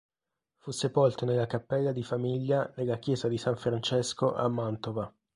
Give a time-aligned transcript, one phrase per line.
[0.57, 5.13] Fu sepolto nella cappella di famiglia della Chiesa di San Francesco a Mantova.